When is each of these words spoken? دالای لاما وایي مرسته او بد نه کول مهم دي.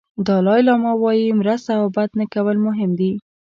دالای 0.25 0.61
لاما 0.67 0.91
وایي 1.03 1.29
مرسته 1.39 1.71
او 1.79 1.85
بد 1.95 2.09
نه 2.19 2.25
کول 2.33 2.57
مهم 2.67 2.91
دي. 2.99 3.11